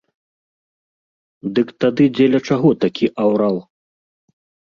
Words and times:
Дык 1.59 1.67
тады 1.85 2.03
дзеля 2.19 2.39
чаго 2.49 2.69
такі 2.85 3.05
аўрал? 3.27 3.57